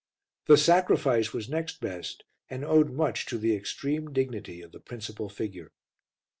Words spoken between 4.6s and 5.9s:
of the principal figure.